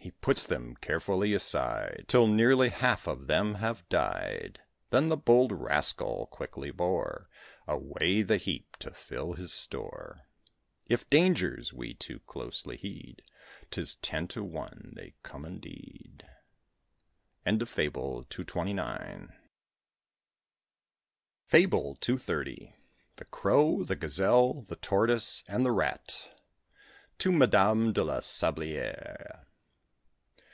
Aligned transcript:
He 0.00 0.12
puts 0.12 0.44
them 0.46 0.76
carefully 0.76 1.34
aside, 1.34 2.04
Till 2.06 2.28
nearly 2.28 2.68
half 2.68 3.08
of 3.08 3.26
them 3.26 3.54
have 3.56 3.86
died; 3.88 4.60
Then 4.90 5.08
the 5.08 5.16
bold 5.16 5.50
rascal 5.50 6.28
quickly 6.30 6.70
bore 6.70 7.28
Away 7.66 8.22
the 8.22 8.36
heap, 8.36 8.76
to 8.76 8.92
fill 8.92 9.32
his 9.32 9.52
store. 9.52 10.20
If 10.86 11.10
dangers 11.10 11.72
we 11.74 11.94
too 11.94 12.20
closely 12.20 12.76
heed, 12.76 13.22
'Tis 13.72 13.96
ten 13.96 14.28
to 14.28 14.44
one 14.44 14.92
they 14.94 15.14
come 15.24 15.44
indeed. 15.44 16.24
FABLE 17.44 18.24
CCXXX. 18.30 19.30
THE 23.16 23.24
CROW, 23.24 23.82
THE 23.82 23.96
GAZELLE, 23.96 24.62
THE 24.62 24.76
TORTOISE, 24.76 25.42
AND 25.48 25.66
THE 25.66 25.72
RAT. 25.72 26.40
TO 27.18 27.32
MADAME 27.32 27.92
DE 27.92 28.04
LA 28.04 28.18
SABLIÈRE. 28.20 29.44